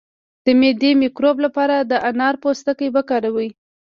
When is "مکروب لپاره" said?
1.01-1.75